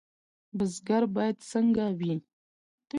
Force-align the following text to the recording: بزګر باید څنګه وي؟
بزګر 0.57 1.03
باید 1.15 1.37
څنګه 1.51 1.85
وي؟ 1.99 2.15